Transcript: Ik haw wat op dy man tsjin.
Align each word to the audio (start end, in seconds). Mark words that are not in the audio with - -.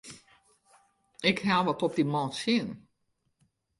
Ik 1.29 1.37
haw 1.45 1.63
wat 1.65 1.83
op 1.85 1.93
dy 1.95 2.03
man 2.13 2.29
tsjin. 2.33 2.67